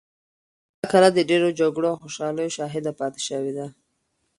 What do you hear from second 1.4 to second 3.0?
جګړو او خوشحالیو شاهده